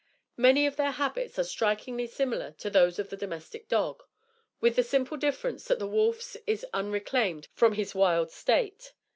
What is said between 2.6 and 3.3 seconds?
those of the